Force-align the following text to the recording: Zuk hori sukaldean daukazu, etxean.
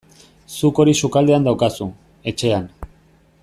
Zuk 0.59 0.81
hori 0.83 0.95
sukaldean 1.07 1.45
daukazu, 1.49 1.89
etxean. 2.33 2.67